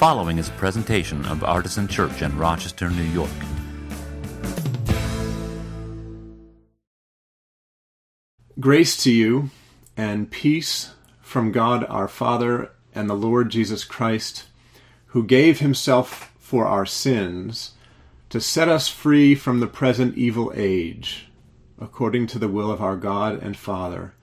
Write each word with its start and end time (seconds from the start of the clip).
following 0.00 0.38
is 0.38 0.48
a 0.48 0.52
presentation 0.52 1.22
of 1.26 1.44
Artisan 1.44 1.86
Church 1.86 2.22
in 2.22 2.34
Rochester, 2.38 2.88
New 2.88 3.02
York. 3.02 3.28
Grace 8.58 8.96
to 9.04 9.12
you 9.12 9.50
and 9.98 10.30
peace 10.30 10.94
from 11.20 11.52
God 11.52 11.84
our 11.84 12.08
Father 12.08 12.70
and 12.94 13.10
the 13.10 13.14
Lord 13.14 13.50
Jesus 13.50 13.84
Christ, 13.84 14.46
who 15.08 15.22
gave 15.22 15.58
himself 15.58 16.32
for 16.38 16.64
our 16.64 16.86
sins 16.86 17.72
to 18.30 18.40
set 18.40 18.70
us 18.70 18.88
free 18.88 19.34
from 19.34 19.60
the 19.60 19.66
present 19.66 20.16
evil 20.16 20.50
age, 20.56 21.28
according 21.78 22.26
to 22.28 22.38
the 22.38 22.48
will 22.48 22.70
of 22.70 22.80
our 22.80 22.96
God 22.96 23.38
and 23.42 23.54
Father, 23.54 24.14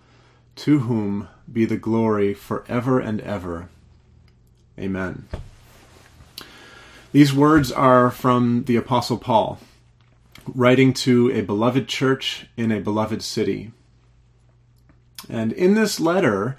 to 0.55 0.80
whom 0.80 1.28
be 1.54 1.66
the 1.66 1.78
glory 1.78 2.34
for 2.34 2.66
ever 2.68 3.00
and 3.00 3.21
ever. 3.21 3.70
Amen. 4.80 5.28
These 7.11 7.34
words 7.34 7.71
are 7.71 8.11
from 8.11 8.66
the 8.66 8.75
Apostle 8.75 9.17
Paul, 9.17 9.59
writing 10.53 10.93
to 10.93 11.31
a 11.31 11.41
beloved 11.41 11.88
church 11.88 12.48
in 12.57 12.71
a 12.71 12.81
beloved 12.81 13.21
city. 13.21 13.71
And 15.29 15.53
in 15.53 15.73
this 15.73 15.99
letter, 15.99 16.57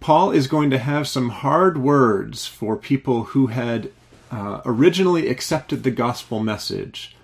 Paul 0.00 0.30
is 0.30 0.46
going 0.46 0.70
to 0.70 0.78
have 0.78 1.08
some 1.08 1.30
hard 1.30 1.78
words 1.78 2.46
for 2.46 2.76
people 2.76 3.24
who 3.24 3.48
had 3.48 3.90
uh, 4.30 4.60
originally 4.64 5.28
accepted 5.28 5.82
the 5.82 5.90
gospel 5.90 6.40
message, 6.40 7.16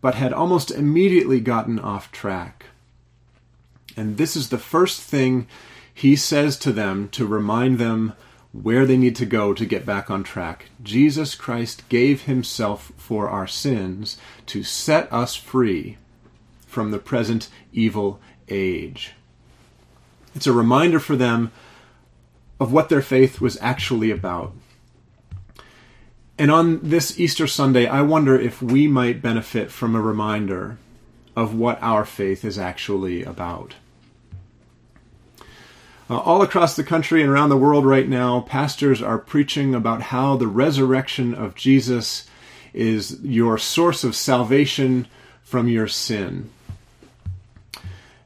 but 0.00 0.14
had 0.14 0.32
almost 0.32 0.70
immediately 0.70 1.40
gotten 1.40 1.78
off 1.78 2.12
track. 2.12 2.66
And 3.96 4.16
this 4.16 4.36
is 4.36 4.50
the 4.50 4.58
first 4.58 5.00
thing 5.00 5.46
he 5.92 6.16
says 6.16 6.58
to 6.58 6.72
them 6.72 7.08
to 7.10 7.26
remind 7.26 7.78
them 7.78 8.14
where 8.62 8.86
they 8.86 8.96
need 8.96 9.16
to 9.16 9.26
go 9.26 9.52
to 9.52 9.66
get 9.66 9.84
back 9.84 10.10
on 10.10 10.22
track. 10.22 10.66
Jesus 10.82 11.34
Christ 11.34 11.88
gave 11.88 12.22
himself 12.22 12.92
for 12.96 13.28
our 13.28 13.48
sins 13.48 14.16
to 14.46 14.62
set 14.62 15.12
us 15.12 15.34
free 15.34 15.98
from 16.66 16.92
the 16.92 16.98
present 16.98 17.48
evil 17.72 18.20
age. 18.48 19.12
It's 20.36 20.46
a 20.46 20.52
reminder 20.52 21.00
for 21.00 21.16
them 21.16 21.50
of 22.60 22.72
what 22.72 22.88
their 22.88 23.02
faith 23.02 23.40
was 23.40 23.58
actually 23.60 24.12
about. 24.12 24.52
And 26.38 26.50
on 26.50 26.80
this 26.80 27.18
Easter 27.18 27.46
Sunday, 27.46 27.86
I 27.86 28.02
wonder 28.02 28.38
if 28.38 28.62
we 28.62 28.86
might 28.86 29.22
benefit 29.22 29.70
from 29.70 29.94
a 29.94 30.00
reminder 30.00 30.78
of 31.36 31.54
what 31.54 31.78
our 31.82 32.04
faith 32.04 32.44
is 32.44 32.58
actually 32.58 33.24
about. 33.24 33.74
Uh, 36.10 36.18
all 36.18 36.42
across 36.42 36.76
the 36.76 36.84
country 36.84 37.22
and 37.22 37.30
around 37.30 37.48
the 37.48 37.56
world 37.56 37.86
right 37.86 38.08
now, 38.08 38.40
pastors 38.40 39.00
are 39.00 39.18
preaching 39.18 39.74
about 39.74 40.02
how 40.02 40.36
the 40.36 40.46
resurrection 40.46 41.34
of 41.34 41.54
Jesus 41.54 42.28
is 42.74 43.20
your 43.22 43.56
source 43.56 44.04
of 44.04 44.14
salvation 44.14 45.06
from 45.42 45.66
your 45.68 45.88
sin. 45.88 46.50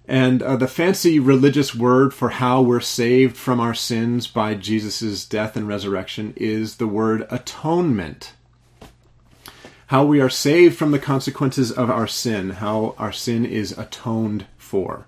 And 0.08 0.42
uh, 0.42 0.56
the 0.56 0.66
fancy 0.66 1.20
religious 1.20 1.74
word 1.74 2.14
for 2.14 2.30
how 2.30 2.62
we're 2.62 2.80
saved 2.80 3.36
from 3.36 3.60
our 3.60 3.74
sins 3.74 4.26
by 4.26 4.54
Jesus' 4.54 5.26
death 5.26 5.54
and 5.54 5.68
resurrection 5.68 6.32
is 6.36 6.76
the 6.76 6.86
word 6.86 7.26
atonement. 7.30 8.32
How 9.88 10.04
we 10.04 10.20
are 10.20 10.30
saved 10.30 10.76
from 10.76 10.90
the 10.90 10.98
consequences 10.98 11.70
of 11.70 11.90
our 11.90 12.06
sin, 12.06 12.50
how 12.50 12.94
our 12.98 13.12
sin 13.12 13.44
is 13.44 13.76
atoned 13.76 14.46
for. 14.56 15.06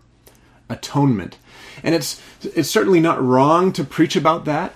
Atonement. 0.69 1.39
And 1.83 1.95
it's 1.95 2.21
it's 2.43 2.71
certainly 2.71 3.01
not 3.01 3.23
wrong 3.23 3.73
to 3.73 3.85
preach 3.85 4.17
about 4.17 4.45
that 4.45 4.75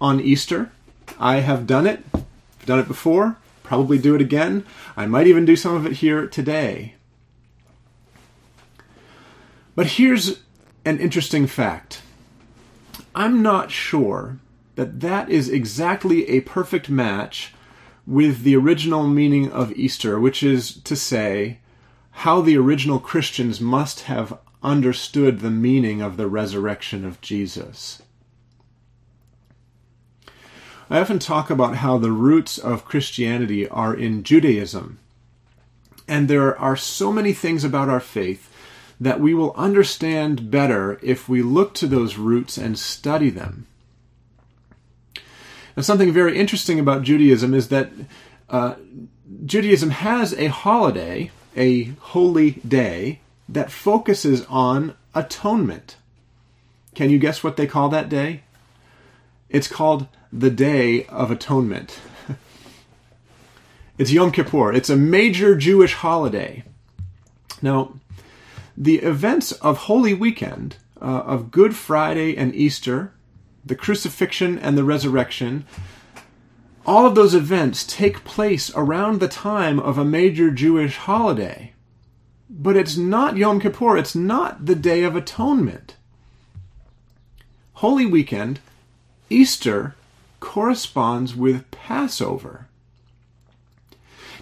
on 0.00 0.20
Easter. 0.20 0.70
I 1.18 1.36
have 1.36 1.66
done 1.66 1.86
it. 1.86 2.04
I've 2.14 2.66
done 2.66 2.78
it 2.78 2.88
before. 2.88 3.36
Probably 3.62 3.98
do 3.98 4.14
it 4.14 4.20
again. 4.20 4.64
I 4.96 5.06
might 5.06 5.26
even 5.26 5.44
do 5.44 5.56
some 5.56 5.74
of 5.74 5.86
it 5.86 5.94
here 5.94 6.26
today. 6.26 6.94
But 9.74 9.86
here's 9.86 10.40
an 10.84 10.98
interesting 11.00 11.46
fact. 11.46 12.00
I'm 13.14 13.42
not 13.42 13.70
sure 13.70 14.38
that 14.76 15.00
that 15.00 15.28
is 15.30 15.48
exactly 15.48 16.28
a 16.28 16.40
perfect 16.42 16.88
match 16.88 17.52
with 18.06 18.42
the 18.42 18.54
original 18.56 19.06
meaning 19.06 19.50
of 19.50 19.72
Easter, 19.72 20.20
which 20.20 20.42
is 20.42 20.76
to 20.82 20.94
say, 20.94 21.58
how 22.10 22.40
the 22.40 22.56
original 22.56 22.98
Christians 22.98 23.60
must 23.60 24.02
have 24.02 24.38
understood 24.62 25.40
the 25.40 25.50
meaning 25.50 26.00
of 26.00 26.16
the 26.16 26.26
resurrection 26.26 27.04
of 27.04 27.20
Jesus. 27.20 28.02
I 30.88 31.00
often 31.00 31.18
talk 31.18 31.50
about 31.50 31.76
how 31.76 31.98
the 31.98 32.12
roots 32.12 32.58
of 32.58 32.84
Christianity 32.84 33.68
are 33.68 33.94
in 33.94 34.22
Judaism. 34.22 34.98
And 36.06 36.28
there 36.28 36.56
are 36.58 36.76
so 36.76 37.12
many 37.12 37.32
things 37.32 37.64
about 37.64 37.88
our 37.88 38.00
faith 38.00 38.52
that 39.00 39.20
we 39.20 39.34
will 39.34 39.52
understand 39.56 40.50
better 40.50 40.98
if 41.02 41.28
we 41.28 41.42
look 41.42 41.74
to 41.74 41.86
those 41.86 42.16
roots 42.16 42.56
and 42.56 42.78
study 42.78 43.30
them. 43.30 43.66
Now, 45.76 45.82
something 45.82 46.12
very 46.12 46.38
interesting 46.38 46.78
about 46.78 47.02
Judaism 47.02 47.52
is 47.52 47.68
that 47.68 47.90
uh, 48.48 48.76
Judaism 49.44 49.90
has 49.90 50.32
a 50.34 50.46
holiday, 50.46 51.30
a 51.56 51.84
holy 52.00 52.52
day, 52.66 53.20
that 53.48 53.70
focuses 53.70 54.44
on 54.46 54.94
atonement. 55.14 55.96
Can 56.94 57.10
you 57.10 57.18
guess 57.18 57.44
what 57.44 57.56
they 57.56 57.66
call 57.66 57.88
that 57.90 58.08
day? 58.08 58.42
It's 59.48 59.68
called 59.68 60.08
the 60.32 60.50
Day 60.50 61.06
of 61.06 61.30
Atonement. 61.30 62.00
it's 63.98 64.12
Yom 64.12 64.32
Kippur. 64.32 64.72
It's 64.72 64.90
a 64.90 64.96
major 64.96 65.56
Jewish 65.56 65.94
holiday. 65.94 66.64
Now, 67.62 67.94
the 68.76 68.96
events 68.96 69.52
of 69.52 69.78
Holy 69.78 70.12
Weekend, 70.12 70.76
uh, 71.00 71.04
of 71.04 71.50
Good 71.50 71.76
Friday 71.76 72.36
and 72.36 72.54
Easter, 72.54 73.12
the 73.64 73.76
crucifixion 73.76 74.58
and 74.58 74.76
the 74.76 74.84
resurrection, 74.84 75.64
all 76.84 77.06
of 77.06 77.14
those 77.14 77.34
events 77.34 77.84
take 77.84 78.24
place 78.24 78.70
around 78.74 79.18
the 79.18 79.28
time 79.28 79.80
of 79.80 79.98
a 79.98 80.04
major 80.04 80.50
Jewish 80.50 80.96
holiday. 80.96 81.72
But 82.58 82.74
it's 82.74 82.96
not 82.96 83.36
Yom 83.36 83.60
Kippur, 83.60 83.98
it's 83.98 84.14
not 84.14 84.64
the 84.64 84.74
Day 84.74 85.02
of 85.02 85.14
Atonement. 85.14 85.94
Holy 87.74 88.06
Weekend, 88.06 88.60
Easter, 89.28 89.94
corresponds 90.40 91.36
with 91.36 91.70
Passover. 91.70 92.66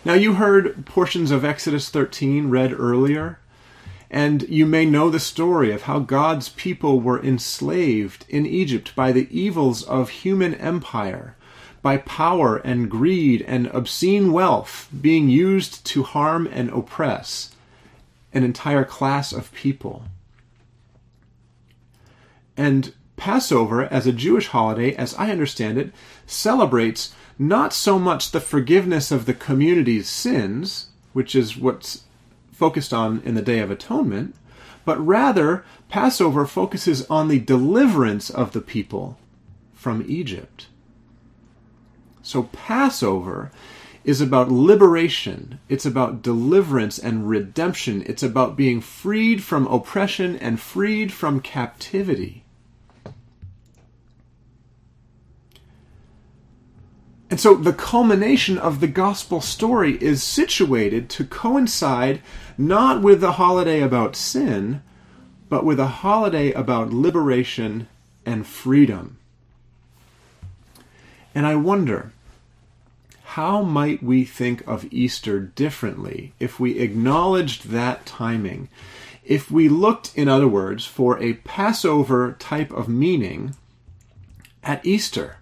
Now, 0.04 0.14
you 0.14 0.34
heard 0.34 0.86
portions 0.86 1.32
of 1.32 1.44
Exodus 1.44 1.88
13 1.88 2.50
read 2.50 2.72
earlier, 2.72 3.40
and 4.08 4.48
you 4.48 4.64
may 4.64 4.86
know 4.86 5.10
the 5.10 5.18
story 5.18 5.72
of 5.72 5.82
how 5.82 5.98
God's 5.98 6.50
people 6.50 7.00
were 7.00 7.20
enslaved 7.20 8.26
in 8.28 8.46
Egypt 8.46 8.94
by 8.94 9.10
the 9.10 9.26
evils 9.36 9.82
of 9.82 10.10
human 10.10 10.54
empire, 10.54 11.34
by 11.82 11.96
power 11.96 12.58
and 12.58 12.88
greed 12.88 13.42
and 13.42 13.66
obscene 13.68 14.30
wealth 14.30 14.88
being 15.00 15.28
used 15.28 15.84
to 15.86 16.04
harm 16.04 16.48
and 16.52 16.70
oppress 16.70 17.53
an 18.34 18.44
entire 18.44 18.84
class 18.84 19.32
of 19.32 19.52
people. 19.52 20.04
And 22.56 22.92
Passover, 23.16 23.84
as 23.84 24.06
a 24.06 24.12
Jewish 24.12 24.48
holiday, 24.48 24.94
as 24.96 25.14
I 25.14 25.30
understand 25.30 25.78
it, 25.78 25.92
celebrates 26.26 27.14
not 27.38 27.72
so 27.72 27.98
much 27.98 28.30
the 28.30 28.40
forgiveness 28.40 29.10
of 29.10 29.26
the 29.26 29.34
community's 29.34 30.08
sins, 30.08 30.88
which 31.12 31.34
is 31.34 31.56
what's 31.56 32.02
focused 32.52 32.92
on 32.92 33.22
in 33.24 33.34
the 33.34 33.42
Day 33.42 33.60
of 33.60 33.70
Atonement, 33.70 34.34
but 34.84 35.04
rather 35.04 35.64
Passover 35.88 36.46
focuses 36.46 37.06
on 37.06 37.28
the 37.28 37.38
deliverance 37.38 38.30
of 38.30 38.52
the 38.52 38.60
people 38.60 39.18
from 39.72 40.04
Egypt. 40.06 40.66
So 42.22 42.44
Passover 42.44 43.50
is 44.04 44.20
about 44.20 44.50
liberation. 44.50 45.58
It's 45.68 45.86
about 45.86 46.22
deliverance 46.22 46.98
and 46.98 47.28
redemption. 47.28 48.02
It's 48.06 48.22
about 48.22 48.56
being 48.56 48.80
freed 48.80 49.42
from 49.42 49.66
oppression 49.66 50.36
and 50.36 50.60
freed 50.60 51.12
from 51.12 51.40
captivity. 51.40 52.44
And 57.30 57.40
so 57.40 57.54
the 57.54 57.72
culmination 57.72 58.58
of 58.58 58.80
the 58.80 58.86
gospel 58.86 59.40
story 59.40 59.96
is 60.00 60.22
situated 60.22 61.08
to 61.10 61.24
coincide 61.24 62.20
not 62.56 63.02
with 63.02 63.20
the 63.20 63.32
holiday 63.32 63.80
about 63.80 64.14
sin, 64.14 64.82
but 65.48 65.64
with 65.64 65.80
a 65.80 65.86
holiday 65.86 66.52
about 66.52 66.92
liberation 66.92 67.88
and 68.24 68.46
freedom. 68.46 69.18
And 71.34 71.46
I 71.46 71.56
wonder, 71.56 72.12
how 73.34 73.62
might 73.62 74.00
we 74.00 74.24
think 74.24 74.64
of 74.64 74.86
Easter 74.92 75.40
differently 75.40 76.32
if 76.38 76.60
we 76.60 76.78
acknowledged 76.78 77.70
that 77.70 78.06
timing? 78.06 78.68
If 79.24 79.50
we 79.50 79.68
looked, 79.68 80.16
in 80.16 80.28
other 80.28 80.46
words, 80.46 80.86
for 80.86 81.20
a 81.20 81.32
Passover 81.32 82.36
type 82.38 82.70
of 82.70 82.88
meaning 82.88 83.56
at 84.62 84.86
Easter? 84.86 85.38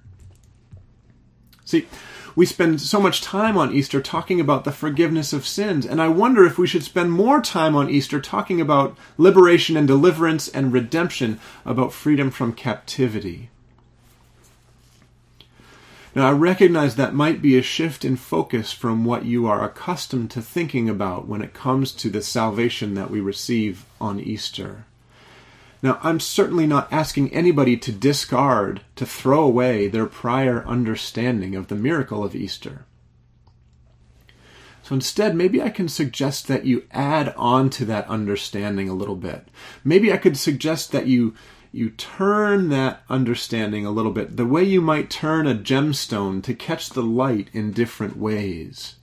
See, 1.66 1.86
we 2.34 2.46
spend 2.46 2.80
so 2.80 2.98
much 2.98 3.20
time 3.20 3.58
on 3.58 3.74
Easter 3.74 4.00
talking 4.00 4.40
about 4.40 4.64
the 4.64 4.72
forgiveness 4.72 5.34
of 5.34 5.46
sins, 5.46 5.84
and 5.84 6.00
I 6.00 6.08
wonder 6.08 6.46
if 6.46 6.56
we 6.56 6.66
should 6.66 6.84
spend 6.84 7.12
more 7.12 7.42
time 7.42 7.76
on 7.76 7.90
Easter 7.90 8.22
talking 8.22 8.58
about 8.58 8.96
liberation 9.18 9.76
and 9.76 9.86
deliverance 9.86 10.48
and 10.48 10.72
redemption, 10.72 11.38
about 11.66 11.92
freedom 11.92 12.30
from 12.30 12.54
captivity. 12.54 13.50
Now, 16.14 16.28
I 16.28 16.32
recognize 16.32 16.96
that 16.96 17.14
might 17.14 17.40
be 17.40 17.56
a 17.56 17.62
shift 17.62 18.04
in 18.04 18.16
focus 18.16 18.70
from 18.70 19.04
what 19.04 19.24
you 19.24 19.46
are 19.46 19.64
accustomed 19.64 20.30
to 20.32 20.42
thinking 20.42 20.90
about 20.90 21.26
when 21.26 21.40
it 21.40 21.54
comes 21.54 21.90
to 21.92 22.10
the 22.10 22.20
salvation 22.20 22.92
that 22.94 23.10
we 23.10 23.20
receive 23.20 23.86
on 23.98 24.20
Easter. 24.20 24.84
Now, 25.82 25.98
I'm 26.02 26.20
certainly 26.20 26.66
not 26.66 26.92
asking 26.92 27.32
anybody 27.32 27.78
to 27.78 27.92
discard, 27.92 28.82
to 28.96 29.06
throw 29.06 29.42
away 29.42 29.88
their 29.88 30.06
prior 30.06 30.64
understanding 30.66 31.54
of 31.54 31.68
the 31.68 31.74
miracle 31.74 32.22
of 32.22 32.36
Easter. 32.36 32.84
So 34.82 34.94
instead, 34.94 35.34
maybe 35.34 35.62
I 35.62 35.70
can 35.70 35.88
suggest 35.88 36.46
that 36.48 36.66
you 36.66 36.84
add 36.90 37.34
on 37.36 37.70
to 37.70 37.84
that 37.86 38.06
understanding 38.08 38.88
a 38.88 38.94
little 38.94 39.16
bit. 39.16 39.48
Maybe 39.82 40.12
I 40.12 40.18
could 40.18 40.36
suggest 40.36 40.92
that 40.92 41.06
you 41.06 41.34
you 41.72 41.88
turn 41.88 42.68
that 42.68 43.02
understanding 43.08 43.86
a 43.86 43.90
little 43.90 44.12
bit, 44.12 44.36
the 44.36 44.44
way 44.44 44.62
you 44.62 44.82
might 44.82 45.08
turn 45.08 45.46
a 45.46 45.54
gemstone 45.54 46.42
to 46.42 46.52
catch 46.52 46.90
the 46.90 47.02
light 47.02 47.48
in 47.54 47.72
different 47.72 48.18
ways, 48.18 48.96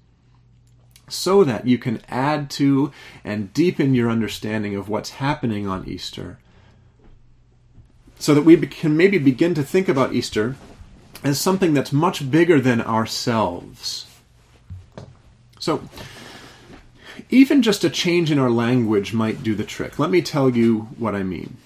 so 1.08 1.44
that 1.44 1.66
you 1.66 1.80
can 1.80 2.00
add 2.08 2.48
to 2.52 2.92
and 3.24 3.52
deepen 3.54 3.96
your 3.96 4.12
understanding 4.12 4.76
of 4.76 4.88
what's 4.88 5.10
happening 5.12 5.68
on 5.68 5.88
Easter, 5.88 6.38
so 8.20 8.36
that 8.36 8.46
we 8.46 8.56
can 8.56 8.96
maybe 8.96 9.18
begin 9.18 9.56
to 9.56 9.64
think 9.64 9.90
about 9.90 10.14
Easter 10.14 10.56
as 11.24 11.42
something 11.42 11.74
that's 11.74 11.92
much 11.92 12.30
bigger 12.30 12.62
than 12.62 12.82
ourselves. 12.82 14.06
So, 15.60 15.90
even 17.32 17.64
just 17.64 17.84
a 17.84 17.90
change 17.90 18.32
in 18.32 18.38
our 18.38 18.50
language 18.50 19.12
might 19.12 19.42
do 19.42 19.56
the 19.56 19.64
trick. 19.64 19.98
Let 19.98 20.12
me 20.12 20.22
tell 20.22 20.50
you 20.52 20.82
what 20.98 21.16
I 21.16 21.24
mean. 21.24 21.58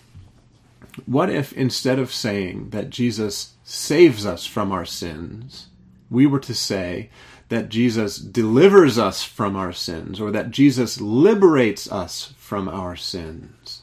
What 1.05 1.29
if 1.29 1.53
instead 1.53 1.99
of 1.99 2.13
saying 2.13 2.69
that 2.69 2.89
Jesus 2.89 3.53
saves 3.63 4.25
us 4.25 4.45
from 4.45 4.71
our 4.71 4.85
sins, 4.85 5.67
we 6.09 6.25
were 6.25 6.39
to 6.39 6.53
say 6.53 7.09
that 7.49 7.69
Jesus 7.69 8.17
delivers 8.17 8.97
us 8.97 9.23
from 9.23 9.55
our 9.55 9.73
sins 9.73 10.19
or 10.19 10.31
that 10.31 10.51
Jesus 10.51 11.01
liberates 11.01 11.91
us 11.91 12.33
from 12.37 12.69
our 12.69 12.95
sins? 12.95 13.81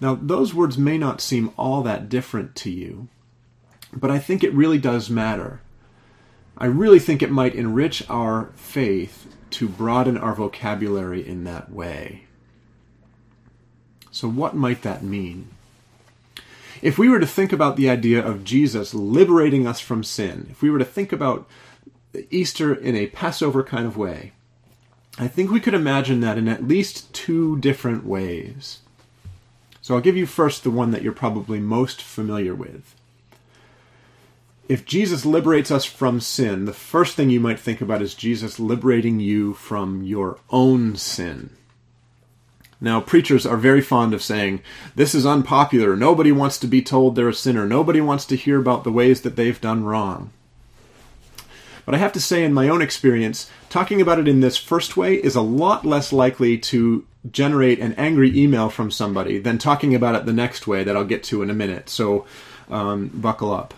Now, 0.00 0.14
those 0.14 0.54
words 0.54 0.76
may 0.76 0.98
not 0.98 1.20
seem 1.20 1.52
all 1.56 1.82
that 1.82 2.08
different 2.08 2.54
to 2.56 2.70
you, 2.70 3.08
but 3.92 4.10
I 4.10 4.18
think 4.18 4.42
it 4.42 4.52
really 4.52 4.78
does 4.78 5.08
matter. 5.08 5.60
I 6.58 6.66
really 6.66 6.98
think 6.98 7.22
it 7.22 7.30
might 7.30 7.54
enrich 7.54 8.08
our 8.08 8.52
faith 8.56 9.34
to 9.50 9.68
broaden 9.68 10.18
our 10.18 10.34
vocabulary 10.34 11.26
in 11.26 11.44
that 11.44 11.70
way. 11.70 12.25
So, 14.16 14.30
what 14.30 14.56
might 14.56 14.80
that 14.80 15.02
mean? 15.02 15.48
If 16.80 16.96
we 16.96 17.06
were 17.06 17.20
to 17.20 17.26
think 17.26 17.52
about 17.52 17.76
the 17.76 17.90
idea 17.90 18.26
of 18.26 18.44
Jesus 18.44 18.94
liberating 18.94 19.66
us 19.66 19.78
from 19.78 20.02
sin, 20.02 20.46
if 20.50 20.62
we 20.62 20.70
were 20.70 20.78
to 20.78 20.86
think 20.86 21.12
about 21.12 21.46
Easter 22.30 22.72
in 22.72 22.96
a 22.96 23.08
Passover 23.08 23.62
kind 23.62 23.84
of 23.84 23.98
way, 23.98 24.32
I 25.18 25.28
think 25.28 25.50
we 25.50 25.60
could 25.60 25.74
imagine 25.74 26.20
that 26.20 26.38
in 26.38 26.48
at 26.48 26.66
least 26.66 27.12
two 27.12 27.58
different 27.58 28.06
ways. 28.06 28.78
So 29.82 29.94
I'll 29.94 30.00
give 30.00 30.16
you 30.16 30.24
first 30.24 30.64
the 30.64 30.70
one 30.70 30.92
that 30.92 31.02
you're 31.02 31.12
probably 31.12 31.60
most 31.60 32.00
familiar 32.00 32.54
with. 32.54 32.94
If 34.66 34.86
Jesus 34.86 35.26
liberates 35.26 35.70
us 35.70 35.84
from 35.84 36.20
sin, 36.20 36.64
the 36.64 36.72
first 36.72 37.16
thing 37.16 37.28
you 37.28 37.38
might 37.38 37.60
think 37.60 37.82
about 37.82 38.00
is 38.00 38.14
Jesus 38.14 38.58
liberating 38.58 39.20
you 39.20 39.52
from 39.52 40.04
your 40.04 40.38
own 40.48 40.96
sin. 40.96 41.50
Now, 42.80 43.00
preachers 43.00 43.46
are 43.46 43.56
very 43.56 43.80
fond 43.80 44.12
of 44.12 44.22
saying, 44.22 44.60
This 44.94 45.14
is 45.14 45.24
unpopular. 45.24 45.96
Nobody 45.96 46.30
wants 46.30 46.58
to 46.58 46.66
be 46.66 46.82
told 46.82 47.14
they're 47.14 47.28
a 47.28 47.34
sinner. 47.34 47.66
Nobody 47.66 48.00
wants 48.00 48.26
to 48.26 48.36
hear 48.36 48.58
about 48.58 48.84
the 48.84 48.92
ways 48.92 49.22
that 49.22 49.36
they've 49.36 49.60
done 49.60 49.84
wrong. 49.84 50.30
But 51.86 51.94
I 51.94 51.98
have 51.98 52.12
to 52.14 52.20
say, 52.20 52.44
in 52.44 52.52
my 52.52 52.68
own 52.68 52.82
experience, 52.82 53.48
talking 53.70 54.00
about 54.00 54.18
it 54.18 54.28
in 54.28 54.40
this 54.40 54.56
first 54.56 54.96
way 54.96 55.14
is 55.14 55.36
a 55.36 55.40
lot 55.40 55.86
less 55.86 56.12
likely 56.12 56.58
to 56.58 57.06
generate 57.30 57.78
an 57.78 57.94
angry 57.94 58.36
email 58.36 58.68
from 58.68 58.90
somebody 58.90 59.38
than 59.38 59.56
talking 59.56 59.94
about 59.94 60.16
it 60.16 60.26
the 60.26 60.32
next 60.32 60.66
way 60.66 60.84
that 60.84 60.96
I'll 60.96 61.04
get 61.04 61.22
to 61.24 61.42
in 61.42 61.50
a 61.50 61.54
minute. 61.54 61.88
So 61.88 62.26
um, 62.68 63.08
buckle 63.14 63.54
up. 63.54 63.72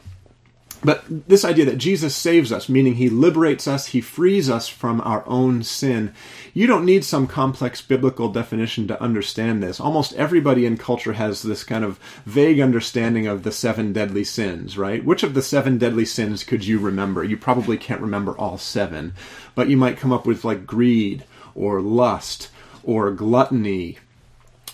But 0.84 1.04
this 1.08 1.44
idea 1.44 1.64
that 1.64 1.78
Jesus 1.78 2.14
saves 2.14 2.52
us, 2.52 2.68
meaning 2.68 2.94
he 2.94 3.08
liberates 3.10 3.66
us, 3.66 3.86
he 3.86 4.00
frees 4.00 4.48
us 4.48 4.68
from 4.68 5.00
our 5.00 5.26
own 5.26 5.64
sin, 5.64 6.14
you 6.54 6.68
don't 6.68 6.84
need 6.84 7.04
some 7.04 7.26
complex 7.26 7.82
biblical 7.82 8.28
definition 8.28 8.86
to 8.88 9.02
understand 9.02 9.60
this. 9.60 9.80
Almost 9.80 10.14
everybody 10.14 10.66
in 10.66 10.76
culture 10.76 11.14
has 11.14 11.42
this 11.42 11.64
kind 11.64 11.84
of 11.84 11.98
vague 12.26 12.60
understanding 12.60 13.26
of 13.26 13.42
the 13.42 13.50
seven 13.50 13.92
deadly 13.92 14.22
sins, 14.22 14.78
right? 14.78 15.04
Which 15.04 15.24
of 15.24 15.34
the 15.34 15.42
seven 15.42 15.78
deadly 15.78 16.04
sins 16.04 16.44
could 16.44 16.64
you 16.64 16.78
remember? 16.78 17.24
You 17.24 17.36
probably 17.36 17.76
can't 17.76 18.00
remember 18.00 18.38
all 18.38 18.56
seven, 18.56 19.14
but 19.56 19.68
you 19.68 19.76
might 19.76 19.98
come 19.98 20.12
up 20.12 20.26
with 20.26 20.44
like 20.44 20.64
greed 20.64 21.24
or 21.56 21.80
lust 21.80 22.50
or 22.84 23.10
gluttony 23.10 23.98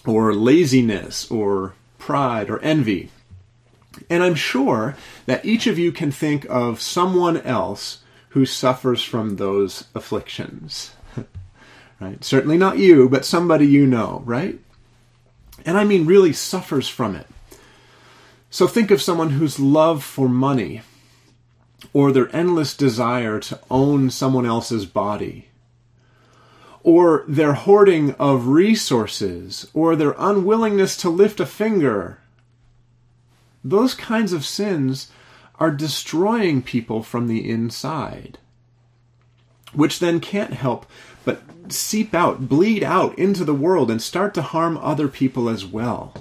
or 0.07 0.35
laziness 0.35 1.31
or 1.31 1.75
pride 1.99 2.51
or 2.51 2.59
envy 2.61 3.11
and 4.11 4.23
I'm 4.23 4.35
sure 4.35 4.97
that 5.27 5.45
each 5.45 5.67
of 5.67 5.79
you 5.79 5.93
can 5.93 6.11
think 6.11 6.47
of 6.49 6.81
someone 6.81 7.39
else 7.39 7.99
who 8.31 8.47
suffers 8.47 9.03
from 9.03 9.37
those 9.37 9.85
afflictions. 9.95 10.95
right? 12.01 12.23
Certainly 12.25 12.59
not 12.59 12.79
you, 12.79 13.09
but 13.09 13.25
somebody 13.25 13.67
you 13.67 13.87
know, 13.87 14.23
right? 14.27 14.59
And 15.65 15.79
I 15.79 15.85
mean 15.85 16.07
really 16.07 16.33
suffers 16.33 16.89
from 16.89 17.15
it. 17.15 17.27
So 18.51 18.67
think 18.67 18.91
of 18.91 19.03
someone 19.03 19.31
whose 19.31 19.59
love 19.59 20.05
for 20.05 20.29
money 20.29 20.83
or 21.93 22.13
their 22.13 22.35
endless 22.35 22.77
desire 22.77 23.41
to 23.41 23.61
own 23.71 24.11
someone 24.11 24.47
else's 24.47 24.87
body 24.87 25.49
or 26.83 27.25
their 27.27 27.55
hoarding 27.55 28.13
of 28.15 28.49
resources 28.49 29.69
or 29.75 29.97
their 29.97 30.15
unwillingness 30.19 30.97
to 30.99 31.09
lift 31.09 31.41
a 31.41 31.47
finger 31.47 32.21
those 33.65 33.95
kinds 33.95 34.33
of 34.33 34.45
sins 34.45 35.11
are 35.59 35.71
destroying 35.71 36.63
people 36.63 37.03
from 37.03 37.27
the 37.27 37.49
inside, 37.49 38.39
which 39.73 39.99
then 39.99 40.21
can't 40.21 40.53
help 40.53 40.87
but 41.25 41.43
seep 41.69 42.15
out, 42.15 42.49
bleed 42.49 42.85
out 42.85 43.19
into 43.19 43.45
the 43.45 43.55
world, 43.55 43.91
and 43.91 44.03
start 44.03 44.35
to 44.35 44.43
harm 44.43 44.77
other 44.77 45.09
people 45.09 45.49
as 45.49 45.65
well. 45.65 46.13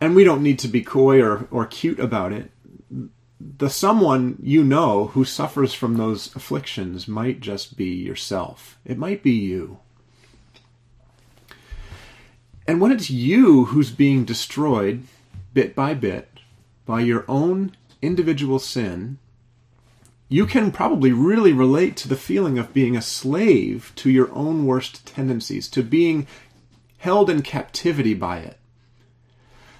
And 0.00 0.16
we 0.16 0.24
don't 0.24 0.42
need 0.42 0.58
to 0.60 0.68
be 0.68 0.80
coy 0.80 1.22
or, 1.22 1.46
or 1.50 1.66
cute 1.66 2.00
about 2.00 2.32
it. 2.32 2.50
The 3.38 3.68
someone 3.68 4.38
you 4.42 4.64
know 4.64 5.08
who 5.08 5.24
suffers 5.24 5.74
from 5.74 5.96
those 5.96 6.34
afflictions 6.34 7.06
might 7.06 7.40
just 7.40 7.76
be 7.76 7.88
yourself. 7.88 8.78
It 8.86 8.96
might 8.96 9.22
be 9.22 9.32
you. 9.32 9.78
And 12.66 12.80
when 12.80 12.92
it's 12.92 13.10
you 13.10 13.66
who's 13.66 13.90
being 13.90 14.24
destroyed, 14.24 15.02
bit 15.52 15.74
by 15.74 15.94
bit, 15.94 16.28
by 16.86 17.00
your 17.00 17.24
own 17.28 17.72
individual 18.02 18.58
sin, 18.58 19.18
you 20.28 20.46
can 20.46 20.70
probably 20.70 21.12
really 21.12 21.52
relate 21.52 21.96
to 21.96 22.08
the 22.08 22.16
feeling 22.16 22.56
of 22.56 22.72
being 22.72 22.96
a 22.96 23.02
slave 23.02 23.92
to 23.96 24.10
your 24.10 24.32
own 24.32 24.64
worst 24.64 25.04
tendencies, 25.04 25.68
to 25.68 25.82
being 25.82 26.26
held 26.98 27.28
in 27.28 27.42
captivity 27.42 28.14
by 28.14 28.38
it. 28.38 28.56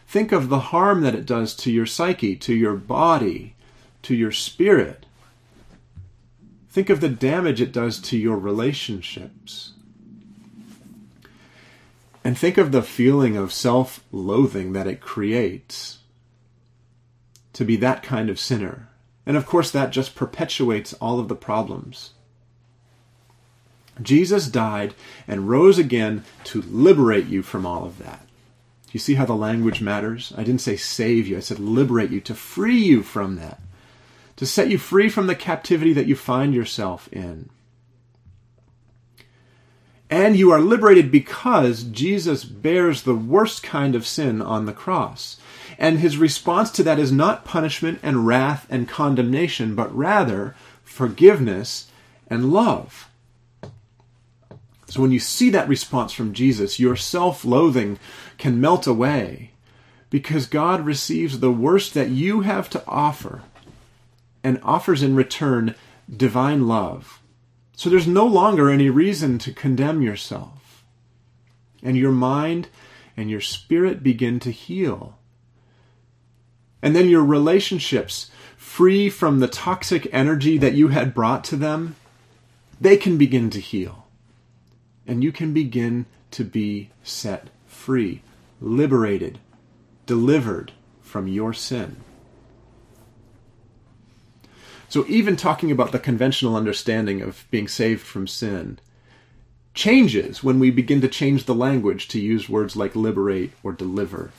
Think 0.08 0.32
of 0.32 0.48
the 0.48 0.58
harm 0.58 1.02
that 1.02 1.14
it 1.14 1.24
does 1.24 1.54
to 1.56 1.70
your 1.70 1.86
psyche, 1.86 2.34
to 2.34 2.52
your 2.52 2.74
body, 2.74 3.54
to 4.02 4.14
your 4.14 4.32
spirit. 4.32 5.06
Think 6.68 6.90
of 6.90 7.00
the 7.00 7.08
damage 7.08 7.60
it 7.60 7.72
does 7.72 8.00
to 8.00 8.16
your 8.16 8.36
relationships. 8.36 9.74
And 12.30 12.38
think 12.38 12.58
of 12.58 12.70
the 12.70 12.80
feeling 12.80 13.36
of 13.36 13.52
self 13.52 14.04
loathing 14.12 14.72
that 14.72 14.86
it 14.86 15.00
creates 15.00 15.98
to 17.54 17.64
be 17.64 17.74
that 17.78 18.04
kind 18.04 18.30
of 18.30 18.38
sinner. 18.38 18.88
And 19.26 19.36
of 19.36 19.46
course, 19.46 19.72
that 19.72 19.90
just 19.90 20.14
perpetuates 20.14 20.92
all 20.92 21.18
of 21.18 21.26
the 21.26 21.34
problems. 21.34 22.10
Jesus 24.00 24.46
died 24.46 24.94
and 25.26 25.48
rose 25.48 25.76
again 25.76 26.22
to 26.44 26.62
liberate 26.62 27.26
you 27.26 27.42
from 27.42 27.66
all 27.66 27.84
of 27.84 27.98
that. 27.98 28.24
You 28.92 29.00
see 29.00 29.14
how 29.14 29.24
the 29.24 29.34
language 29.34 29.80
matters? 29.80 30.32
I 30.36 30.44
didn't 30.44 30.60
say 30.60 30.76
save 30.76 31.26
you, 31.26 31.36
I 31.36 31.40
said 31.40 31.58
liberate 31.58 32.12
you, 32.12 32.20
to 32.20 32.34
free 32.36 32.78
you 32.78 33.02
from 33.02 33.34
that, 33.38 33.60
to 34.36 34.46
set 34.46 34.70
you 34.70 34.78
free 34.78 35.08
from 35.08 35.26
the 35.26 35.34
captivity 35.34 35.92
that 35.94 36.06
you 36.06 36.14
find 36.14 36.54
yourself 36.54 37.08
in. 37.12 37.50
And 40.10 40.36
you 40.36 40.50
are 40.50 40.60
liberated 40.60 41.12
because 41.12 41.84
Jesus 41.84 42.44
bears 42.44 43.02
the 43.02 43.14
worst 43.14 43.62
kind 43.62 43.94
of 43.94 44.06
sin 44.06 44.42
on 44.42 44.66
the 44.66 44.72
cross. 44.72 45.38
And 45.78 46.00
his 46.00 46.18
response 46.18 46.70
to 46.72 46.82
that 46.82 46.98
is 46.98 47.12
not 47.12 47.44
punishment 47.44 48.00
and 48.02 48.26
wrath 48.26 48.66
and 48.68 48.88
condemnation, 48.88 49.76
but 49.76 49.94
rather 49.96 50.56
forgiveness 50.82 51.90
and 52.26 52.52
love. 52.52 53.08
So 54.88 55.00
when 55.00 55.12
you 55.12 55.20
see 55.20 55.50
that 55.50 55.68
response 55.68 56.12
from 56.12 56.34
Jesus, 56.34 56.80
your 56.80 56.96
self 56.96 57.44
loathing 57.44 58.00
can 58.36 58.60
melt 58.60 58.88
away 58.88 59.52
because 60.10 60.46
God 60.46 60.84
receives 60.84 61.38
the 61.38 61.52
worst 61.52 61.94
that 61.94 62.10
you 62.10 62.40
have 62.40 62.68
to 62.70 62.82
offer 62.88 63.42
and 64.42 64.60
offers 64.64 65.04
in 65.04 65.14
return 65.14 65.76
divine 66.14 66.66
love. 66.66 67.19
So 67.80 67.88
there's 67.88 68.06
no 68.06 68.26
longer 68.26 68.68
any 68.68 68.90
reason 68.90 69.38
to 69.38 69.54
condemn 69.54 70.02
yourself. 70.02 70.84
And 71.82 71.96
your 71.96 72.12
mind 72.12 72.68
and 73.16 73.30
your 73.30 73.40
spirit 73.40 74.02
begin 74.02 74.38
to 74.40 74.50
heal. 74.50 75.16
And 76.82 76.94
then 76.94 77.08
your 77.08 77.24
relationships, 77.24 78.30
free 78.58 79.08
from 79.08 79.38
the 79.38 79.48
toxic 79.48 80.06
energy 80.12 80.58
that 80.58 80.74
you 80.74 80.88
had 80.88 81.14
brought 81.14 81.42
to 81.44 81.56
them, 81.56 81.96
they 82.78 82.98
can 82.98 83.16
begin 83.16 83.48
to 83.48 83.60
heal. 83.60 84.06
And 85.06 85.24
you 85.24 85.32
can 85.32 85.54
begin 85.54 86.04
to 86.32 86.44
be 86.44 86.90
set 87.02 87.48
free, 87.66 88.20
liberated, 88.60 89.38
delivered 90.04 90.72
from 91.00 91.28
your 91.28 91.54
sin. 91.54 91.96
So, 94.90 95.04
even 95.06 95.36
talking 95.36 95.70
about 95.70 95.92
the 95.92 96.00
conventional 96.00 96.56
understanding 96.56 97.22
of 97.22 97.46
being 97.52 97.68
saved 97.68 98.02
from 98.02 98.26
sin 98.26 98.80
changes 99.72 100.42
when 100.42 100.58
we 100.58 100.72
begin 100.72 101.00
to 101.00 101.08
change 101.08 101.44
the 101.44 101.54
language 101.54 102.08
to 102.08 102.20
use 102.20 102.48
words 102.48 102.74
like 102.74 102.96
liberate 102.96 103.52
or 103.62 103.70
deliver. 103.70 104.32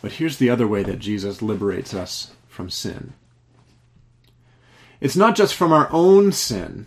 But 0.00 0.12
here's 0.12 0.36
the 0.36 0.50
other 0.50 0.68
way 0.68 0.84
that 0.84 1.00
Jesus 1.00 1.42
liberates 1.42 1.94
us 1.94 2.32
from 2.48 2.70
sin 2.70 3.12
it's 5.00 5.16
not 5.16 5.34
just 5.34 5.54
from 5.54 5.72
our 5.72 5.88
own 5.90 6.30
sin, 6.30 6.86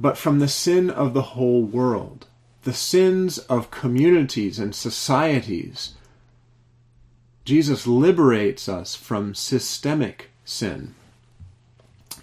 but 0.00 0.18
from 0.18 0.40
the 0.40 0.48
sin 0.48 0.90
of 0.90 1.14
the 1.14 1.22
whole 1.22 1.62
world, 1.62 2.26
the 2.64 2.74
sins 2.74 3.38
of 3.38 3.70
communities 3.70 4.58
and 4.58 4.74
societies 4.74 5.94
Jesus 7.44 7.86
liberates 7.86 8.68
us 8.68 8.94
from 8.94 9.34
systemic 9.34 10.30
sin. 10.44 10.94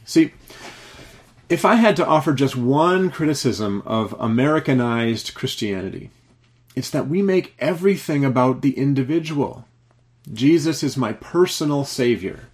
See, 0.03 0.33
if 1.47 1.63
I 1.63 1.75
had 1.75 1.95
to 1.97 2.05
offer 2.05 2.33
just 2.33 2.55
one 2.55 3.11
criticism 3.11 3.83
of 3.85 4.15
Americanized 4.19 5.33
Christianity, 5.35 6.09
it's 6.75 6.89
that 6.89 7.07
we 7.07 7.21
make 7.21 7.53
everything 7.59 8.25
about 8.25 8.61
the 8.61 8.77
individual. 8.77 9.65
Jesus 10.31 10.81
is 10.81 10.97
my 10.97 11.13
personal 11.13 11.85
Savior. 11.85 12.47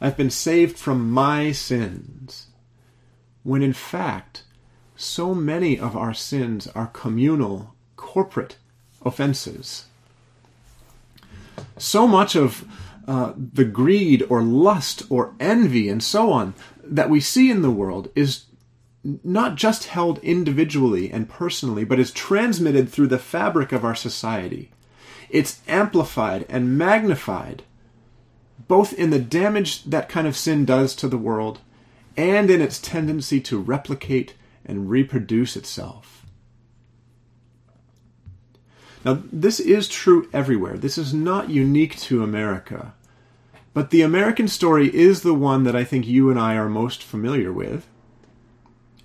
I've 0.00 0.16
been 0.16 0.30
saved 0.30 0.78
from 0.78 1.10
my 1.10 1.52
sins. 1.52 2.46
When 3.42 3.62
in 3.62 3.72
fact, 3.72 4.44
so 4.96 5.34
many 5.34 5.78
of 5.78 5.96
our 5.96 6.14
sins 6.14 6.66
are 6.68 6.86
communal, 6.86 7.74
corporate 7.96 8.56
offenses 9.04 9.86
so 11.78 12.06
much 12.06 12.34
of 12.34 12.64
uh, 13.06 13.32
the 13.36 13.64
greed 13.64 14.24
or 14.28 14.42
lust 14.42 15.04
or 15.08 15.34
envy 15.38 15.88
and 15.88 16.02
so 16.02 16.32
on 16.32 16.54
that 16.82 17.10
we 17.10 17.20
see 17.20 17.50
in 17.50 17.62
the 17.62 17.70
world 17.70 18.10
is 18.14 18.46
not 19.22 19.54
just 19.54 19.84
held 19.84 20.18
individually 20.18 21.12
and 21.12 21.28
personally, 21.28 21.84
but 21.84 22.00
is 22.00 22.10
transmitted 22.10 22.88
through 22.88 23.06
the 23.06 23.18
fabric 23.18 23.70
of 23.72 23.84
our 23.84 23.94
society. 23.94 24.72
It's 25.30 25.60
amplified 25.68 26.46
and 26.48 26.76
magnified, 26.76 27.62
both 28.66 28.92
in 28.92 29.10
the 29.10 29.18
damage 29.18 29.84
that 29.84 30.08
kind 30.08 30.26
of 30.26 30.36
sin 30.36 30.64
does 30.64 30.94
to 30.96 31.08
the 31.08 31.18
world 31.18 31.60
and 32.16 32.50
in 32.50 32.60
its 32.60 32.80
tendency 32.80 33.40
to 33.42 33.58
replicate 33.58 34.34
and 34.64 34.90
reproduce 34.90 35.56
itself. 35.56 36.15
Now, 39.06 39.22
this 39.32 39.60
is 39.60 39.86
true 39.86 40.28
everywhere. 40.32 40.76
This 40.76 40.98
is 40.98 41.14
not 41.14 41.48
unique 41.48 41.96
to 42.00 42.24
America. 42.24 42.92
But 43.72 43.90
the 43.90 44.02
American 44.02 44.48
story 44.48 44.92
is 44.92 45.22
the 45.22 45.32
one 45.32 45.62
that 45.62 45.76
I 45.76 45.84
think 45.84 46.08
you 46.08 46.28
and 46.28 46.40
I 46.40 46.56
are 46.56 46.68
most 46.68 47.04
familiar 47.04 47.52
with. 47.52 47.86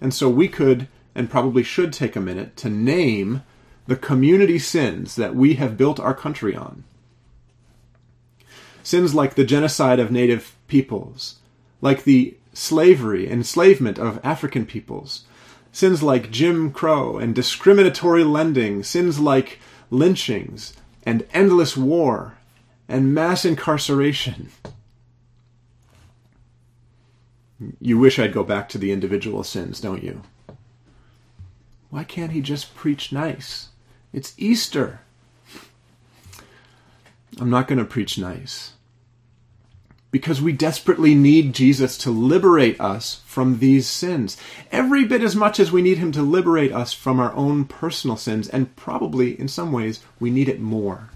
And 0.01 0.11
so 0.11 0.27
we 0.27 0.47
could 0.47 0.87
and 1.13 1.29
probably 1.29 1.61
should 1.61 1.93
take 1.93 2.15
a 2.15 2.19
minute 2.19 2.57
to 2.57 2.69
name 2.69 3.43
the 3.85 3.95
community 3.95 4.57
sins 4.57 5.15
that 5.17 5.35
we 5.35 5.53
have 5.55 5.77
built 5.77 5.99
our 5.99 6.15
country 6.15 6.55
on. 6.55 6.83
Sins 8.81 9.13
like 9.13 9.35
the 9.35 9.43
genocide 9.43 9.99
of 9.99 10.09
native 10.09 10.55
peoples, 10.67 11.35
like 11.79 12.05
the 12.05 12.35
slavery, 12.53 13.29
enslavement 13.29 13.99
of 13.99 14.19
African 14.23 14.65
peoples, 14.65 15.25
sins 15.71 16.01
like 16.01 16.31
Jim 16.31 16.71
Crow 16.71 17.19
and 17.19 17.35
discriminatory 17.35 18.23
lending, 18.23 18.81
sins 18.81 19.19
like 19.19 19.59
lynchings, 19.91 20.73
and 21.03 21.27
endless 21.33 21.77
war, 21.77 22.37
and 22.87 23.13
mass 23.13 23.45
incarceration. 23.45 24.49
You 27.79 27.99
wish 27.99 28.17
I'd 28.17 28.33
go 28.33 28.43
back 28.43 28.67
to 28.69 28.79
the 28.79 28.91
individual 28.91 29.43
sins, 29.43 29.79
don't 29.79 30.03
you? 30.03 30.23
Why 31.91 32.03
can't 32.03 32.31
he 32.31 32.41
just 32.41 32.73
preach 32.73 33.11
nice? 33.11 33.67
It's 34.11 34.33
Easter. 34.37 35.01
I'm 37.39 37.49
not 37.49 37.67
going 37.67 37.77
to 37.77 37.85
preach 37.85 38.17
nice 38.17 38.73
because 40.11 40.41
we 40.41 40.51
desperately 40.51 41.15
need 41.15 41.53
Jesus 41.53 41.97
to 41.99 42.11
liberate 42.11 42.79
us 42.79 43.21
from 43.25 43.59
these 43.59 43.87
sins. 43.87 44.37
Every 44.71 45.05
bit 45.05 45.23
as 45.23 45.35
much 45.35 45.59
as 45.59 45.71
we 45.71 45.81
need 45.81 45.97
him 45.97 46.11
to 46.11 46.21
liberate 46.21 46.73
us 46.73 46.91
from 46.93 47.19
our 47.19 47.33
own 47.33 47.65
personal 47.65 48.17
sins, 48.17 48.47
and 48.49 48.75
probably 48.75 49.39
in 49.39 49.47
some 49.47 49.71
ways 49.71 50.01
we 50.19 50.29
need 50.29 50.49
it 50.49 50.59
more. 50.59 51.09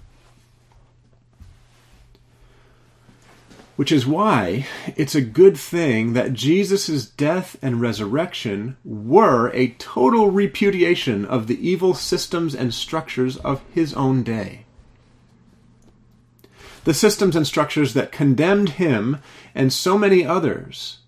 Which 3.75 3.91
is 3.91 4.07
why 4.07 4.65
it's 4.95 5.15
a 5.15 5.21
good 5.21 5.57
thing 5.57 6.13
that 6.13 6.31
Jesus' 6.31 7.05
death 7.05 7.57
and 7.61 7.81
resurrection 7.81 8.77
were 8.85 9.49
a 9.49 9.75
total 9.77 10.31
repudiation 10.31 11.25
of 11.25 11.47
the 11.47 11.69
evil 11.69 11.93
systems 11.93 12.55
and 12.55 12.73
structures 12.73 13.35
of 13.35 13.61
his 13.73 13.93
own 13.93 14.23
day 14.23 14.64
the 16.85 16.93
systems 16.93 17.35
and 17.35 17.45
structures 17.45 17.93
that 17.93 18.11
condemned 18.11 18.69
him 18.69 19.17
and 19.53 19.73
so 19.73 19.97
many 19.97 20.25
others. 20.25 20.99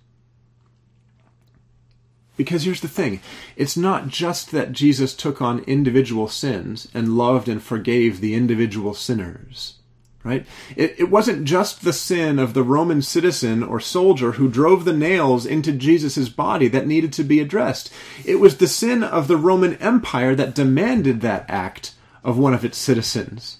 Because 2.36 2.64
here's 2.64 2.82
the 2.82 2.88
thing 2.88 3.22
it's 3.56 3.78
not 3.78 4.10
just 4.10 4.52
that 4.52 4.74
Jesus 4.74 5.16
took 5.16 5.42
on 5.42 5.60
individual 5.60 6.28
sins 6.28 6.88
and 6.94 7.18
loved 7.18 7.48
and 7.48 7.64
forgave 7.64 8.20
the 8.20 8.36
individual 8.36 8.94
sinners. 8.94 9.76
Right? 10.24 10.46
It, 10.76 10.96
it 10.98 11.10
wasn't 11.10 11.46
just 11.46 11.84
the 11.84 11.94
sin 11.94 12.38
of 12.38 12.54
the 12.54 12.64
Roman 12.64 13.02
citizen 13.02 13.64
or 13.64 13.80
soldier 13.80 14.34
who 14.34 14.50
drove 14.50 14.84
the 14.84 14.92
nails 14.92 15.46
into 15.46 15.72
Jesus' 15.72 16.28
body 16.28 16.68
that 16.68 16.86
needed 16.86 17.14
to 17.14 17.24
be 17.24 17.40
addressed. 17.40 17.94
It 18.26 18.36
was 18.36 18.58
the 18.58 18.68
sin 18.68 19.04
of 19.04 19.30
the 19.30 19.38
Roman 19.38 19.76
Empire 19.76 20.36
that 20.36 20.54
demanded 20.54 21.22
that 21.22 21.46
act 21.48 21.94
of 22.26 22.38
one 22.38 22.54
of 22.54 22.66
its 22.66 22.78
citizens 22.78 23.60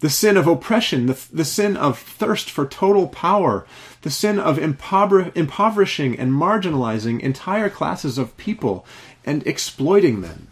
the 0.00 0.10
sin 0.10 0.36
of 0.36 0.46
oppression, 0.46 1.06
the, 1.06 1.26
the 1.32 1.44
sin 1.44 1.76
of 1.76 1.98
thirst 1.98 2.50
for 2.50 2.66
total 2.66 3.08
power, 3.08 3.66
the 4.02 4.10
sin 4.10 4.38
of 4.38 4.58
impover- 4.58 5.34
impoverishing 5.36 6.18
and 6.18 6.32
marginalizing 6.32 7.20
entire 7.20 7.68
classes 7.68 8.16
of 8.16 8.36
people 8.36 8.86
and 9.24 9.46
exploiting 9.46 10.20
them, 10.20 10.48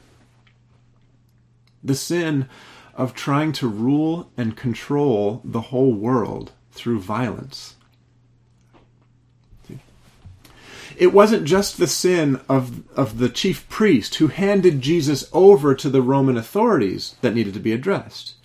the 1.82 1.94
sin 1.94 2.48
of 2.94 3.14
trying 3.14 3.52
to 3.52 3.68
rule 3.68 4.30
and 4.36 4.56
control 4.56 5.40
the 5.44 5.60
whole 5.60 5.92
world 5.92 6.52
through 6.72 6.98
violence. 6.98 7.74
It 10.96 11.12
wasn't 11.12 11.44
just 11.44 11.76
the 11.76 11.86
sin 11.86 12.40
of, 12.48 12.88
of 12.96 13.18
the 13.18 13.28
chief 13.28 13.68
priest 13.68 14.14
who 14.14 14.28
handed 14.28 14.80
Jesus 14.80 15.28
over 15.30 15.74
to 15.74 15.90
the 15.90 16.00
Roman 16.00 16.38
authorities 16.38 17.16
that 17.20 17.34
needed 17.34 17.52
to 17.52 17.60
be 17.60 17.72
addressed. 17.72 18.35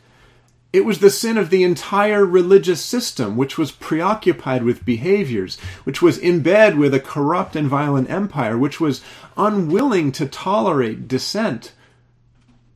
It 0.74 0.86
was 0.86 1.00
the 1.00 1.10
sin 1.10 1.38
of 1.38 1.50
the 1.50 1.64
entire 1.64 2.26
religious 2.26 2.84
system, 2.84 3.36
which 3.36 3.58
was 3.58 3.72
preoccupied 3.72 4.64
with 4.64 4.86
behaviors, 4.86 5.60
which 5.84 6.02
was 6.02 6.18
in 6.18 6.42
bed 6.42 6.78
with 6.78 6.94
a 6.94 7.00
corrupt 7.00 7.58
and 7.58 7.68
violent 7.68 8.10
empire, 8.10 8.58
which 8.58 8.80
was 8.80 9.04
unwilling 9.36 10.14
to 10.14 10.26
tolerate 10.26 11.10
dissent, 11.10 11.74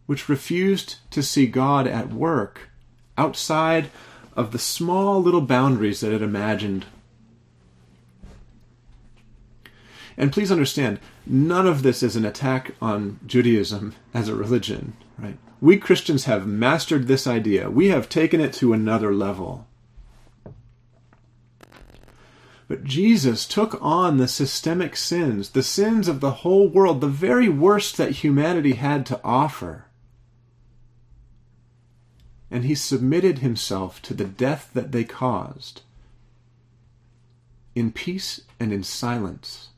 which 0.07 0.27
refused 0.27 0.97
to 1.11 1.23
see 1.23 1.47
God 1.47 1.87
at 1.87 2.11
work 2.11 2.69
outside 3.17 3.89
of 4.35 4.51
the 4.51 4.59
small 4.59 5.23
little 5.23 5.41
boundaries 5.41 6.01
that 6.01 6.11
it 6.11 6.21
imagined. 6.21 6.85
And 10.17 10.33
please 10.33 10.51
understand, 10.51 10.99
none 11.25 11.65
of 11.65 11.81
this 11.81 12.03
is 12.03 12.17
an 12.17 12.25
attack 12.25 12.75
on 12.81 13.19
Judaism 13.25 13.95
as 14.13 14.27
a 14.27 14.35
religion, 14.35 14.97
right? 15.17 15.37
We 15.65 15.77
Christians 15.77 16.25
have 16.25 16.45
mastered 16.45 17.07
this 17.07 17.25
idea. 17.25 17.71
We 17.71 17.87
have 17.87 18.07
taken 18.07 18.39
it 18.39 18.53
to 18.53 18.71
another 18.71 19.11
level. 19.11 19.65
But 22.67 22.83
Jesus 22.83 23.47
took 23.47 23.75
on 23.81 24.17
the 24.17 24.27
systemic 24.27 24.95
sins, 24.95 25.49
the 25.49 25.63
sins 25.63 26.07
of 26.07 26.19
the 26.19 26.45
whole 26.45 26.67
world, 26.67 27.01
the 27.01 27.07
very 27.07 27.49
worst 27.49 27.97
that 27.97 28.11
humanity 28.11 28.73
had 28.73 29.07
to 29.07 29.19
offer. 29.23 29.85
And 32.51 32.63
he 32.63 32.75
submitted 32.75 33.39
himself 33.39 33.99
to 34.03 34.13
the 34.13 34.25
death 34.25 34.69
that 34.75 34.91
they 34.91 35.03
caused 35.03 35.81
in 37.73 37.91
peace 37.91 38.41
and 38.59 38.71
in 38.71 38.83
silence. 38.83 39.69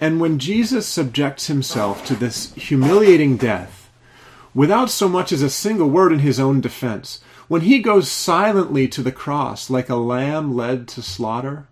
And 0.00 0.20
when 0.20 0.38
Jesus 0.38 0.86
subjects 0.86 1.46
himself 1.46 2.04
to 2.06 2.14
this 2.14 2.52
humiliating 2.54 3.36
death, 3.36 3.90
without 4.54 4.90
so 4.90 5.08
much 5.08 5.32
as 5.32 5.42
a 5.42 5.50
single 5.50 5.88
word 5.88 6.12
in 6.12 6.18
his 6.18 6.40
own 6.40 6.60
defense, 6.60 7.20
when 7.48 7.62
he 7.62 7.78
goes 7.78 8.10
silently 8.10 8.88
to 8.88 9.02
the 9.02 9.12
cross 9.12 9.70
like 9.70 9.88
a 9.88 9.96
lamb 9.96 10.54
led 10.54 10.88
to 10.88 11.02
slaughter, 11.02 11.68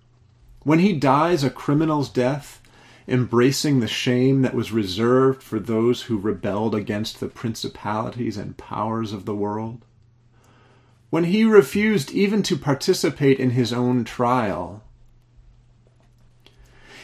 when 0.62 0.78
he 0.78 0.92
dies 0.92 1.44
a 1.44 1.50
criminal's 1.50 2.08
death, 2.08 2.62
embracing 3.06 3.80
the 3.80 3.88
shame 3.88 4.40
that 4.42 4.54
was 4.54 4.72
reserved 4.72 5.42
for 5.42 5.58
those 5.58 6.02
who 6.02 6.16
rebelled 6.16 6.74
against 6.74 7.20
the 7.20 7.28
principalities 7.28 8.38
and 8.38 8.56
powers 8.56 9.12
of 9.12 9.26
the 9.26 9.34
world, 9.34 9.84
when 11.10 11.24
he 11.24 11.44
refused 11.44 12.10
even 12.12 12.42
to 12.42 12.56
participate 12.56 13.38
in 13.38 13.50
his 13.50 13.72
own 13.72 14.04
trial, 14.04 14.82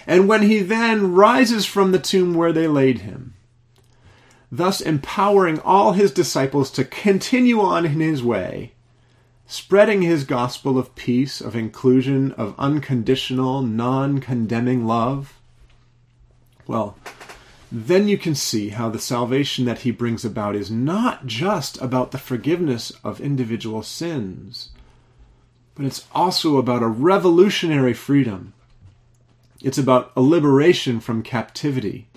and 0.07 0.29
when 0.29 0.43
he 0.43 0.61
then 0.61 1.13
rises 1.13 1.67
from 1.67 1.93
the 1.93 1.99
tomb 1.99 2.35
where 2.35 2.53
they 2.53 2.67
laid 2.67 3.01
him, 3.01 3.35
thus 4.51 4.81
empowering 4.81 5.61
all 5.61 5.93
his 5.93 6.13
disciples 6.13 6.71
to 6.73 6.85
continue 6.85 7.61
on 7.61 7.87
in 7.87 8.01
his 8.01 8.23
way, 8.23 8.73
spreading 9.47 10.03
his 10.03 10.25
gospel 10.25 10.79
of 10.79 10.95
peace, 10.95 11.41
of 11.41 11.55
inclusion, 11.55 12.33
of 12.33 12.55
unconditional, 12.59 13.63
non 13.63 14.19
condemning 14.19 14.87
love. 14.87 15.39
Well, 16.67 16.97
then 17.73 18.09
you 18.09 18.19
can 18.19 18.35
see 18.35 18.71
how 18.71 18.89
the 18.89 18.99
salvation 18.99 19.65
that 19.65 19.81
he 19.81 19.93
brings 19.93 20.25
about 20.25 20.57
is 20.57 20.71
not 20.71 21.27
just 21.27 21.81
about 21.81 22.11
the 22.11 22.19
forgiveness 22.19 22.93
of 23.05 23.21
individual 23.21 23.83
sins, 23.83 24.71
but 25.77 25.85
it's 25.85 26.07
also 26.13 26.57
about 26.57 26.83
a 26.83 26.89
revolutionary 26.89 27.93
freedom 27.95 28.55
it's 29.63 29.79
about 29.79 30.13
a 30.17 30.23
liberation 30.23 31.01
from 31.01 31.23
captivity. 31.23 32.09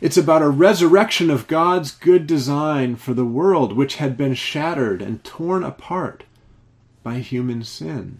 It's 0.00 0.16
about 0.16 0.40
a 0.40 0.48
resurrection 0.48 1.28
of 1.28 1.46
God's 1.46 1.90
good 1.90 2.26
design 2.26 2.96
for 2.96 3.12
the 3.12 3.24
world, 3.24 3.74
which 3.74 3.96
had 3.96 4.16
been 4.16 4.34
shattered 4.34 5.02
and 5.02 5.22
torn 5.22 5.62
apart 5.62 6.24
by 7.02 7.18
human 7.18 7.64
sin. 7.64 8.18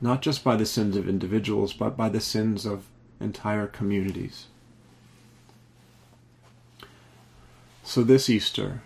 Not 0.00 0.22
just 0.22 0.42
by 0.42 0.56
the 0.56 0.64
sins 0.64 0.96
of 0.96 1.06
individuals, 1.06 1.74
but 1.74 1.98
by 1.98 2.08
the 2.08 2.20
sins 2.20 2.64
of 2.64 2.86
entire 3.20 3.66
communities. 3.66 4.46
So, 7.82 8.02
this 8.02 8.30
Easter, 8.30 8.82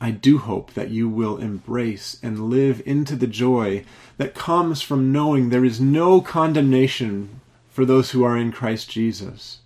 I 0.00 0.10
do 0.10 0.38
hope 0.38 0.74
that 0.74 0.90
you 0.90 1.08
will 1.08 1.38
embrace 1.38 2.18
and 2.22 2.50
live 2.50 2.82
into 2.84 3.16
the 3.16 3.26
joy 3.26 3.84
that 4.18 4.34
comes 4.34 4.82
from 4.82 5.12
knowing 5.12 5.48
there 5.48 5.64
is 5.64 5.80
no 5.80 6.20
condemnation 6.20 7.40
for 7.70 7.86
those 7.86 8.10
who 8.10 8.22
are 8.22 8.36
in 8.36 8.52
Christ 8.52 8.90
Jesus. 8.90 9.60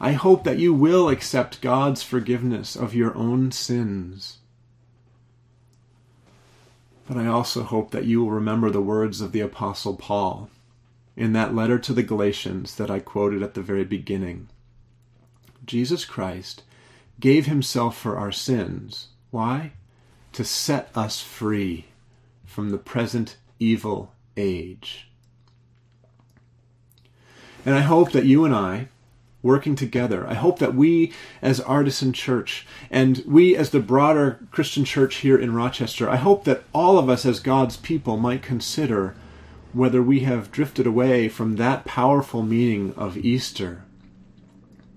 I 0.00 0.12
hope 0.12 0.44
that 0.44 0.58
you 0.58 0.72
will 0.72 1.10
accept 1.10 1.60
God's 1.60 2.02
forgiveness 2.02 2.74
of 2.74 2.94
your 2.94 3.14
own 3.14 3.52
sins. 3.52 4.38
But 7.06 7.18
I 7.18 7.26
also 7.26 7.62
hope 7.62 7.90
that 7.90 8.06
you 8.06 8.20
will 8.20 8.30
remember 8.30 8.70
the 8.70 8.80
words 8.80 9.20
of 9.20 9.32
the 9.32 9.40
Apostle 9.40 9.96
Paul 9.96 10.48
in 11.16 11.34
that 11.34 11.54
letter 11.54 11.78
to 11.78 11.92
the 11.92 12.02
Galatians 12.02 12.76
that 12.76 12.90
I 12.90 12.98
quoted 12.98 13.42
at 13.42 13.52
the 13.52 13.62
very 13.62 13.84
beginning. 13.84 14.48
Jesus 15.66 16.06
Christ 16.06 16.62
gave 17.18 17.44
himself 17.44 17.98
for 17.98 18.16
our 18.16 18.32
sins 18.32 19.08
why? 19.30 19.72
To 20.32 20.44
set 20.44 20.90
us 20.94 21.20
free 21.20 21.86
from 22.44 22.70
the 22.70 22.78
present 22.78 23.36
evil 23.58 24.12
age. 24.36 25.08
And 27.64 27.74
I 27.74 27.80
hope 27.80 28.12
that 28.12 28.24
you 28.24 28.44
and 28.44 28.54
I, 28.54 28.88
working 29.42 29.76
together, 29.76 30.26
I 30.26 30.34
hope 30.34 30.58
that 30.58 30.74
we 30.74 31.12
as 31.42 31.60
Artisan 31.60 32.12
Church 32.12 32.66
and 32.90 33.22
we 33.26 33.56
as 33.56 33.70
the 33.70 33.80
broader 33.80 34.40
Christian 34.50 34.84
church 34.84 35.16
here 35.16 35.38
in 35.38 35.54
Rochester, 35.54 36.08
I 36.08 36.16
hope 36.16 36.44
that 36.44 36.64
all 36.72 36.98
of 36.98 37.08
us 37.08 37.26
as 37.26 37.40
God's 37.40 37.76
people 37.76 38.16
might 38.16 38.42
consider 38.42 39.14
whether 39.72 40.02
we 40.02 40.20
have 40.20 40.50
drifted 40.50 40.86
away 40.86 41.28
from 41.28 41.56
that 41.56 41.84
powerful 41.84 42.42
meaning 42.42 42.92
of 42.96 43.16
Easter 43.16 43.84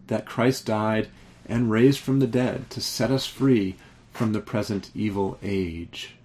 that 0.07 0.25
Christ 0.25 0.65
died 0.65 1.09
and 1.45 1.71
raised 1.71 1.99
from 1.99 2.19
the 2.19 2.27
dead 2.27 2.69
to 2.71 2.81
set 2.81 3.11
us 3.11 3.25
free 3.25 3.75
from 4.13 4.31
the 4.31 4.39
present 4.39 4.91
evil 4.95 5.37
age. 5.43 6.15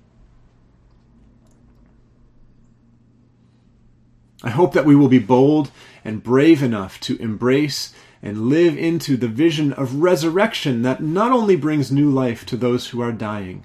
I 4.42 4.50
hope 4.50 4.72
that 4.74 4.84
we 4.84 4.94
will 4.94 5.08
be 5.08 5.18
bold 5.18 5.72
and 6.04 6.22
brave 6.22 6.62
enough 6.62 7.00
to 7.00 7.16
embrace 7.16 7.92
and 8.22 8.48
live 8.48 8.76
into 8.76 9.16
the 9.16 9.28
vision 9.28 9.72
of 9.72 9.96
resurrection 9.96 10.82
that 10.82 11.02
not 11.02 11.32
only 11.32 11.56
brings 11.56 11.90
new 11.90 12.10
life 12.10 12.46
to 12.46 12.56
those 12.56 12.88
who 12.88 13.00
are 13.00 13.12
dying, 13.12 13.64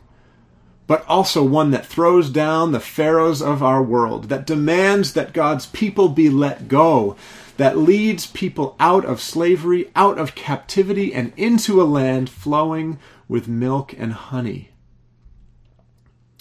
but 0.88 1.06
also 1.08 1.44
one 1.44 1.72
that 1.72 1.86
throws 1.86 2.30
down 2.30 2.72
the 2.72 2.80
pharaohs 2.80 3.42
of 3.42 3.64
our 3.64 3.82
world, 3.82 4.30
that 4.30 4.46
demands 4.46 5.14
that 5.14 5.34
God's 5.34 5.66
people 5.68 6.10
be 6.10 6.30
let 6.30 6.68
go, 6.68 7.16
that 7.58 7.78
leads 7.78 8.28
people 8.28 8.76
out 8.80 9.06
of 9.06 9.22
slavery, 9.22 9.92
out 9.96 10.18
of 10.18 10.36
captivity, 10.36 11.14
and 11.14 11.34
into 11.38 11.82
a 11.82 11.86
land 11.86 12.30
flowing 12.30 13.00
with 13.28 13.48
milk 13.48 13.94
and 13.98 14.14
honey. 14.14 14.72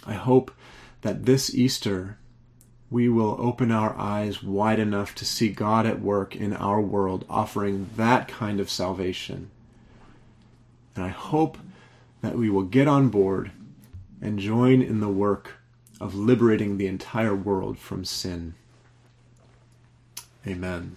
I 0.07 0.14
hope 0.14 0.51
that 1.03 1.27
this 1.27 1.55
Easter 1.55 2.18
we 2.92 3.09
will 3.09 3.37
open 3.40 3.73
our 3.73 3.97
eyes 3.97 4.42
wide 4.42 4.79
enough 4.79 5.14
to 5.14 5.25
see 5.25 5.49
God 5.49 5.87
at 5.87 6.03
work 6.03 6.37
in 6.37 6.53
our 6.53 6.79
world, 6.79 7.25
offering 7.29 7.88
that 7.97 8.29
kind 8.29 8.61
of 8.61 8.68
salvation. 8.68 9.51
And 10.95 11.03
I 11.03 11.09
hope 11.09 11.57
that 12.21 12.37
we 12.37 12.51
will 12.51 12.64
get 12.64 12.87
on 12.87 13.09
board 13.09 13.51
and 14.21 14.38
join 14.38 14.83
in 14.83 15.01
the 15.01 15.09
work 15.09 15.55
of 16.03 16.14
liberating 16.14 16.77
the 16.77 16.87
entire 16.87 17.35
world 17.35 17.79
from 17.79 18.05
sin. 18.05 18.53
Amen. 20.47 20.97